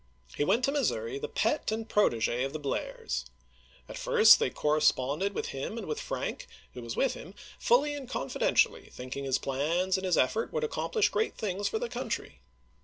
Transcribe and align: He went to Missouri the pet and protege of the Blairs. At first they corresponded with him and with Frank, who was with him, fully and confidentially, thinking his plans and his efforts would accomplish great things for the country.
He 0.35 0.43
went 0.43 0.63
to 0.65 0.71
Missouri 0.71 1.19
the 1.19 1.29
pet 1.29 1.71
and 1.71 1.87
protege 1.87 2.43
of 2.43 2.53
the 2.53 2.59
Blairs. 2.59 3.25
At 3.87 3.99
first 3.99 4.39
they 4.39 4.49
corresponded 4.49 5.35
with 5.35 5.49
him 5.49 5.77
and 5.77 5.85
with 5.85 6.01
Frank, 6.01 6.47
who 6.73 6.81
was 6.81 6.95
with 6.95 7.13
him, 7.13 7.35
fully 7.59 7.93
and 7.93 8.09
confidentially, 8.09 8.89
thinking 8.91 9.25
his 9.25 9.37
plans 9.37 9.97
and 9.99 10.05
his 10.07 10.17
efforts 10.17 10.51
would 10.53 10.63
accomplish 10.63 11.09
great 11.09 11.37
things 11.37 11.67
for 11.69 11.77
the 11.77 11.87
country. 11.87 12.41